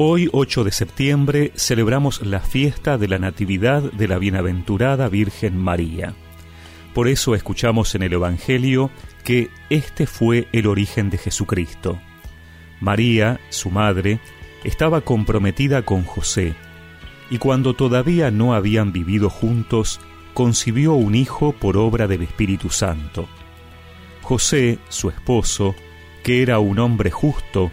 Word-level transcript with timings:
Hoy, 0.00 0.28
8 0.30 0.62
de 0.62 0.70
septiembre, 0.70 1.50
celebramos 1.56 2.24
la 2.24 2.38
fiesta 2.38 2.98
de 2.98 3.08
la 3.08 3.18
Natividad 3.18 3.82
de 3.82 4.06
la 4.06 4.18
Bienaventurada 4.18 5.08
Virgen 5.08 5.58
María. 5.58 6.14
Por 6.94 7.08
eso 7.08 7.34
escuchamos 7.34 7.96
en 7.96 8.04
el 8.04 8.12
Evangelio 8.12 8.92
que 9.24 9.50
este 9.70 10.06
fue 10.06 10.46
el 10.52 10.68
origen 10.68 11.10
de 11.10 11.18
Jesucristo. 11.18 11.98
María, 12.78 13.40
su 13.48 13.70
madre, 13.70 14.20
estaba 14.62 15.00
comprometida 15.00 15.82
con 15.82 16.04
José, 16.04 16.54
y 17.28 17.38
cuando 17.38 17.74
todavía 17.74 18.30
no 18.30 18.54
habían 18.54 18.92
vivido 18.92 19.28
juntos, 19.28 20.00
concibió 20.32 20.92
un 20.92 21.16
hijo 21.16 21.50
por 21.50 21.76
obra 21.76 22.06
del 22.06 22.22
Espíritu 22.22 22.70
Santo. 22.70 23.28
José, 24.22 24.78
su 24.90 25.08
esposo, 25.08 25.74
que 26.22 26.40
era 26.40 26.60
un 26.60 26.78
hombre 26.78 27.10
justo, 27.10 27.72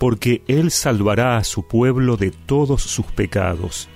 porque 0.00 0.40
Él 0.48 0.70
salvará 0.70 1.36
a 1.36 1.44
su 1.44 1.68
pueblo 1.68 2.16
de 2.16 2.30
todos 2.30 2.80
sus 2.80 3.04
pecados. 3.04 3.86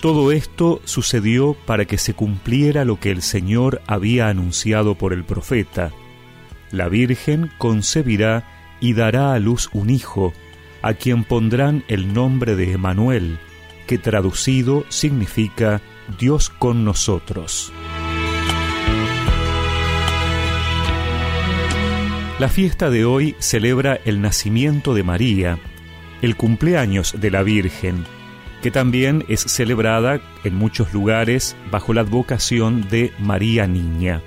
Todo 0.00 0.32
esto 0.32 0.80
sucedió 0.86 1.54
para 1.66 1.84
que 1.84 1.98
se 1.98 2.14
cumpliera 2.14 2.86
lo 2.86 2.98
que 2.98 3.10
el 3.10 3.20
Señor 3.20 3.82
había 3.86 4.28
anunciado 4.28 4.94
por 4.94 5.12
el 5.12 5.24
profeta. 5.24 5.92
La 6.70 6.88
Virgen 6.88 7.50
concebirá 7.58 8.48
y 8.80 8.94
dará 8.94 9.34
a 9.34 9.38
luz 9.38 9.68
un 9.74 9.90
hijo, 9.90 10.32
a 10.80 10.94
quien 10.94 11.24
pondrán 11.24 11.84
el 11.88 12.14
nombre 12.14 12.56
de 12.56 12.72
Emanuel, 12.72 13.38
que 13.86 13.98
traducido 13.98 14.86
significa 14.88 15.82
Dios 16.18 16.48
con 16.48 16.86
nosotros. 16.86 17.70
La 22.40 22.48
fiesta 22.48 22.88
de 22.88 23.04
hoy 23.04 23.36
celebra 23.38 24.00
el 24.06 24.22
nacimiento 24.22 24.94
de 24.94 25.02
María, 25.02 25.58
el 26.22 26.36
cumpleaños 26.36 27.20
de 27.20 27.30
la 27.30 27.42
Virgen, 27.42 28.06
que 28.62 28.70
también 28.70 29.26
es 29.28 29.40
celebrada 29.42 30.22
en 30.42 30.54
muchos 30.54 30.94
lugares 30.94 31.54
bajo 31.70 31.92
la 31.92 32.00
advocación 32.00 32.88
de 32.88 33.12
María 33.18 33.66
Niña. 33.66 34.22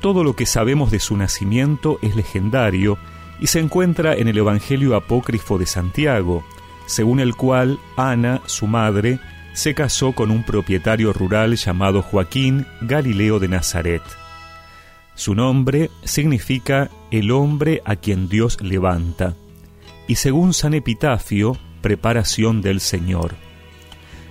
Todo 0.00 0.24
lo 0.24 0.34
que 0.36 0.46
sabemos 0.46 0.90
de 0.90 1.00
su 1.00 1.18
nacimiento 1.18 1.98
es 2.00 2.16
legendario 2.16 2.96
y 3.40 3.48
se 3.48 3.58
encuentra 3.60 4.14
en 4.14 4.28
el 4.28 4.38
Evangelio 4.38 4.96
apócrifo 4.96 5.58
de 5.58 5.66
Santiago, 5.66 6.46
según 6.86 7.20
el 7.20 7.36
cual 7.36 7.78
Ana, 7.98 8.40
su 8.46 8.66
madre, 8.66 9.20
se 9.52 9.74
casó 9.74 10.12
con 10.12 10.30
un 10.30 10.44
propietario 10.44 11.12
rural 11.12 11.56
llamado 11.56 12.00
Joaquín 12.00 12.66
Galileo 12.80 13.38
de 13.38 13.48
Nazaret. 13.48 14.19
Su 15.20 15.34
nombre 15.34 15.90
significa 16.02 16.88
el 17.10 17.30
hombre 17.30 17.82
a 17.84 17.96
quien 17.96 18.30
Dios 18.30 18.58
levanta, 18.62 19.34
y 20.08 20.14
según 20.14 20.54
San 20.54 20.72
Epitafio, 20.72 21.58
preparación 21.82 22.62
del 22.62 22.80
Señor. 22.80 23.34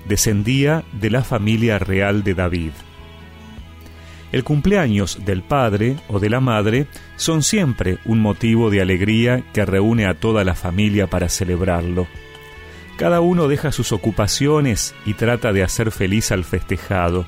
Descendía 0.07 0.83
de 0.94 1.11
la 1.11 1.23
familia 1.23 1.77
real 1.77 2.23
de 2.23 2.33
David. 2.33 2.72
El 4.31 4.44
cumpleaños 4.44 5.23
del 5.25 5.44
padre 5.44 5.95
o 6.07 6.19
de 6.19 6.31
la 6.31 6.39
madre 6.39 6.88
son 7.17 7.44
siempre 7.44 8.00
un 8.06 8.19
motivo 8.19 8.71
de 8.71 8.81
alegría 8.81 9.44
que 9.53 9.67
reúne 9.67 10.07
a 10.07 10.16
toda 10.16 10.44
la 10.44 10.56
familia 10.56 11.06
para 11.06 11.29
celebrarlo. 11.29 12.07
Cada 12.97 13.21
uno 13.21 13.47
deja 13.47 13.71
sus 13.71 13.91
ocupaciones 13.91 14.95
y 15.06 15.13
trata 15.13 15.53
de 15.53 15.61
hacer 15.61 15.91
feliz 15.91 16.31
al 16.31 16.45
festejado. 16.45 17.27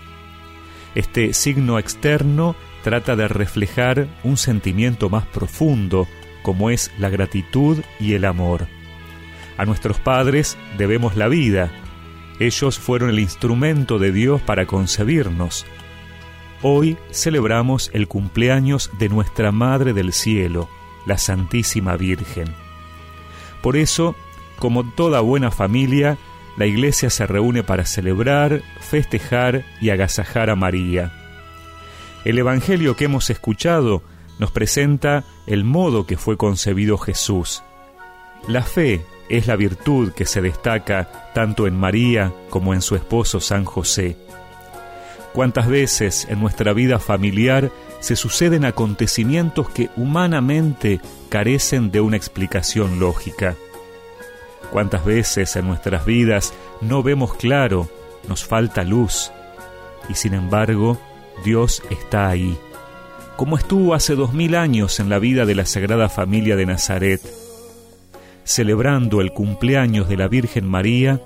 Este 0.95 1.35
signo 1.35 1.78
externo 1.78 2.55
trata 2.83 3.15
de 3.15 3.27
reflejar 3.27 4.07
un 4.23 4.37
sentimiento 4.37 5.09
más 5.09 5.25
profundo, 5.25 6.07
como 6.41 6.69
es 6.69 6.91
la 6.97 7.09
gratitud 7.09 7.79
y 7.99 8.13
el 8.13 8.25
amor. 8.25 8.67
A 9.57 9.65
nuestros 9.65 9.99
padres 9.99 10.57
debemos 10.77 11.15
la 11.15 11.27
vida. 11.27 11.71
Ellos 12.39 12.79
fueron 12.79 13.09
el 13.09 13.19
instrumento 13.19 13.99
de 13.99 14.11
Dios 14.11 14.41
para 14.41 14.65
concebirnos. 14.65 15.65
Hoy 16.63 16.97
celebramos 17.11 17.89
el 17.93 18.07
cumpleaños 18.07 18.89
de 18.97 19.09
nuestra 19.09 19.51
Madre 19.51 19.93
del 19.93 20.13
Cielo, 20.13 20.69
la 21.05 21.17
Santísima 21.17 21.95
Virgen. 21.97 22.53
Por 23.61 23.77
eso, 23.77 24.15
como 24.57 24.89
toda 24.91 25.21
buena 25.21 25.51
familia, 25.51 26.17
la 26.57 26.65
Iglesia 26.65 27.09
se 27.09 27.25
reúne 27.27 27.63
para 27.63 27.85
celebrar, 27.85 28.61
festejar 28.79 29.63
y 29.79 29.89
agasajar 29.89 30.49
a 30.49 30.55
María. 30.55 31.20
El 32.23 32.37
Evangelio 32.37 32.95
que 32.95 33.05
hemos 33.05 33.29
escuchado 33.31 34.03
nos 34.37 34.51
presenta 34.51 35.23
el 35.47 35.63
modo 35.63 36.05
que 36.05 36.17
fue 36.17 36.37
concebido 36.37 36.97
Jesús. 36.97 37.63
La 38.47 38.61
fe 38.61 39.05
es 39.29 39.47
la 39.47 39.55
virtud 39.55 40.11
que 40.11 40.25
se 40.25 40.41
destaca 40.41 41.31
tanto 41.33 41.65
en 41.65 41.79
María 41.79 42.31
como 42.49 42.73
en 42.73 42.81
su 42.81 42.95
esposo 42.95 43.39
San 43.39 43.65
José. 43.65 44.17
¿Cuántas 45.33 45.67
veces 45.67 46.27
en 46.29 46.39
nuestra 46.39 46.73
vida 46.73 46.99
familiar 46.99 47.71
se 48.01 48.15
suceden 48.15 48.65
acontecimientos 48.65 49.69
que 49.69 49.89
humanamente 49.95 50.99
carecen 51.29 51.89
de 51.89 52.01
una 52.01 52.17
explicación 52.17 52.99
lógica? 52.99 53.55
¿Cuántas 54.71 55.05
veces 55.05 55.55
en 55.55 55.67
nuestras 55.67 56.05
vidas 56.05 56.53
no 56.81 57.01
vemos 57.01 57.33
claro, 57.35 57.89
nos 58.27 58.43
falta 58.43 58.83
luz, 58.83 59.31
y 60.09 60.15
sin 60.15 60.33
embargo 60.33 60.99
Dios 61.44 61.81
está 61.90 62.29
ahí, 62.29 62.57
como 63.35 63.57
estuvo 63.57 63.94
hace 63.94 64.16
dos 64.16 64.34
mil 64.34 64.56
años 64.56 65.00
en 65.00 65.09
la 65.09 65.19
vida 65.19 65.46
de 65.46 65.56
la 65.56 65.66
Sagrada 65.66 66.09
Familia 66.09 66.56
de 66.56 66.66
Nazaret. 66.66 67.22
Celebrando 68.44 69.22
el 69.22 69.31
cumpleaños 69.34 70.07
de 70.09 70.18
la 70.18 70.28
Virgen 70.28 70.68
María, 70.68 71.22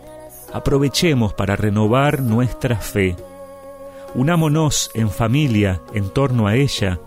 aprovechemos 0.53 1.33
para 1.33 1.55
renovar 1.55 2.21
nuestra 2.21 2.77
fe. 2.77 3.15
Unámonos 4.13 4.91
en 4.93 5.09
familia 5.09 5.81
en 5.93 6.09
torno 6.09 6.47
a 6.47 6.55
ella 6.55 6.99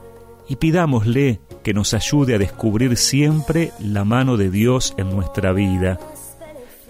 y 0.48 0.56
pidámosle 0.56 1.40
que 1.62 1.72
nos 1.72 1.94
ayude 1.94 2.34
a 2.34 2.38
descubrir 2.38 2.96
siempre 2.96 3.72
la 3.80 4.04
mano 4.04 4.36
de 4.36 4.50
Dios 4.50 4.94
en 4.98 5.10
nuestra 5.10 5.52
vida, 5.52 5.98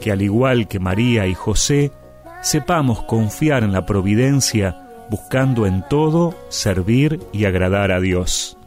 que 0.01 0.11
al 0.11 0.23
igual 0.23 0.67
que 0.67 0.81
María 0.81 1.27
y 1.27 1.35
José, 1.35 1.93
sepamos 2.43 3.03
confiar 3.03 3.63
en 3.63 3.73
la 3.73 3.87
providencia 3.87 4.88
buscando 5.09 5.67
en 5.67 5.83
todo 5.89 6.35
servir 6.49 7.21
y 7.33 7.45
agradar 7.47 7.93
a 7.93 8.01
Dios. 8.01 8.58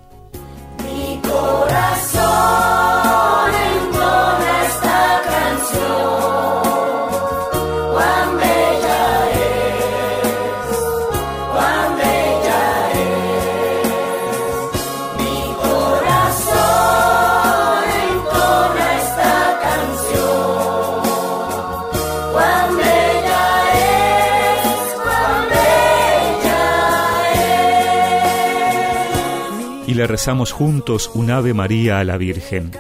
Y 29.91 29.93
le 29.93 30.07
rezamos 30.07 30.53
juntos 30.53 31.11
un 31.15 31.31
Ave 31.31 31.53
María 31.53 31.99
a 31.99 32.05
la 32.05 32.15
Virgen. 32.15 32.71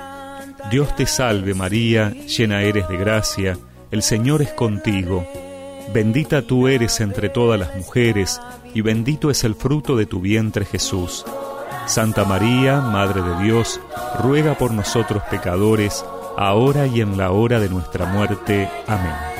Dios 0.71 0.95
te 0.95 1.05
salve 1.05 1.53
María, 1.53 2.11
llena 2.11 2.61
eres 2.61 2.87
de 2.87 2.95
gracia, 2.95 3.57
el 3.91 4.01
Señor 4.01 4.41
es 4.41 4.53
contigo. 4.53 5.27
Bendita 5.93 6.41
tú 6.41 6.69
eres 6.69 7.01
entre 7.01 7.27
todas 7.27 7.59
las 7.59 7.75
mujeres, 7.75 8.39
y 8.73 8.79
bendito 8.79 9.29
es 9.29 9.43
el 9.43 9.55
fruto 9.55 9.97
de 9.97 10.05
tu 10.05 10.21
vientre 10.21 10.63
Jesús. 10.63 11.25
Santa 11.85 12.23
María, 12.23 12.79
Madre 12.79 13.21
de 13.21 13.43
Dios, 13.43 13.81
ruega 14.23 14.57
por 14.57 14.71
nosotros 14.71 15.21
pecadores, 15.29 16.05
ahora 16.37 16.87
y 16.87 17.01
en 17.01 17.17
la 17.17 17.31
hora 17.31 17.59
de 17.59 17.67
nuestra 17.67 18.05
muerte. 18.05 18.69
Amén 18.87 19.30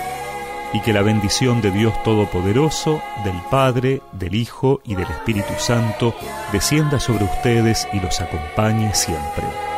y 0.74 0.82
que 0.82 0.94
la 0.94 1.02
bendición 1.02 1.62
de 1.62 1.72
Dios 1.72 1.94
Todopoderoso, 2.04 3.02
del 3.24 3.40
Padre, 3.50 4.02
del 4.14 4.36
Hijo 4.36 4.82
y 4.86 4.96
del 4.96 5.10
Espíritu 5.10 5.54
Santo 5.58 6.14
descienda 6.52 7.00
sobre 7.00 7.26
ustedes 7.26 7.88
y 7.94 8.00
los 8.00 8.22
acompañe 8.22 8.94
siempre. 8.94 9.71